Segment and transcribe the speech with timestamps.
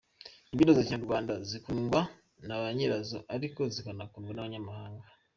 [0.51, 1.99] Imbyino za kinyarwanda zikundwa
[2.47, 5.05] na banyirazo ariko zikanakundwa n’abanyamahanga.